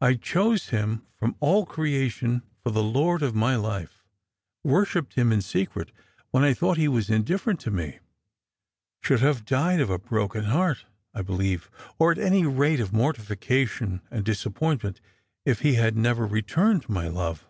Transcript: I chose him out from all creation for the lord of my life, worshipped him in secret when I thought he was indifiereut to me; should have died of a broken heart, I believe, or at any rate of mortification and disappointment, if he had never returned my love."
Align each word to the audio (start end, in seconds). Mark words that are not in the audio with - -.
I 0.00 0.14
chose 0.14 0.70
him 0.70 0.92
out 1.02 1.12
from 1.18 1.36
all 1.40 1.66
creation 1.66 2.40
for 2.62 2.70
the 2.70 2.82
lord 2.82 3.22
of 3.22 3.34
my 3.34 3.54
life, 3.54 4.02
worshipped 4.64 5.12
him 5.12 5.30
in 5.30 5.42
secret 5.42 5.92
when 6.30 6.42
I 6.42 6.54
thought 6.54 6.78
he 6.78 6.88
was 6.88 7.10
indifiereut 7.10 7.58
to 7.58 7.70
me; 7.70 7.98
should 9.02 9.20
have 9.20 9.44
died 9.44 9.80
of 9.82 9.90
a 9.90 9.98
broken 9.98 10.44
heart, 10.44 10.86
I 11.12 11.20
believe, 11.20 11.70
or 11.98 12.10
at 12.10 12.18
any 12.18 12.46
rate 12.46 12.80
of 12.80 12.94
mortification 12.94 14.00
and 14.10 14.24
disappointment, 14.24 15.02
if 15.44 15.60
he 15.60 15.74
had 15.74 15.98
never 15.98 16.24
returned 16.24 16.88
my 16.88 17.08
love." 17.08 17.46